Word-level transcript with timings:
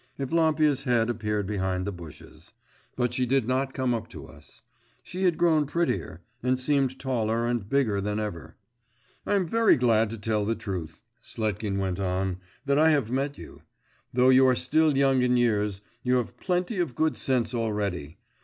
Evlampia's 0.19 0.85
head 0.85 1.11
appeared 1.11 1.45
behind 1.45 1.85
the 1.85 1.91
bushes. 1.91 2.53
But 2.95 3.13
she 3.13 3.27
did 3.27 3.47
not 3.47 3.71
come 3.75 3.93
up 3.93 4.07
to 4.07 4.25
us. 4.25 4.63
She 5.03 5.25
had 5.25 5.37
grown 5.37 5.67
prettier, 5.67 6.23
and 6.41 6.59
seemed 6.59 6.97
taller 6.99 7.45
and 7.45 7.69
bigger 7.69 8.01
than 8.01 8.19
ever. 8.19 8.55
'I'm 9.27 9.45
very 9.45 9.75
glad, 9.75 10.09
to 10.09 10.17
tell 10.17 10.43
the 10.43 10.55
truth,' 10.55 11.03
Sletkin 11.21 11.77
went 11.77 11.99
on, 11.99 12.37
'that 12.65 12.79
I 12.79 12.89
have 12.89 13.11
met 13.11 13.37
you. 13.37 13.61
Though 14.11 14.29
you 14.29 14.47
are 14.47 14.55
still 14.55 14.97
young 14.97 15.21
in 15.21 15.37
years, 15.37 15.81
you 16.01 16.15
have 16.15 16.35
plenty 16.39 16.79
of 16.79 16.95
good 16.95 17.15
sense 17.15 17.53
already. 17.53 18.17